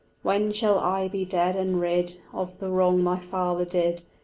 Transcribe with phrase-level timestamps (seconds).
[0.23, 4.01] When shall I be dead and rid Of the wrong my father did?